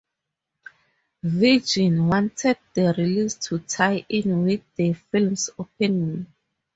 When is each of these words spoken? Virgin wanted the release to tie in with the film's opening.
Virgin 1.21 2.07
wanted 2.07 2.57
the 2.73 2.91
release 2.97 3.35
to 3.35 3.59
tie 3.59 4.03
in 4.09 4.43
with 4.45 4.61
the 4.75 4.93
film's 4.93 5.51
opening. 5.59 6.25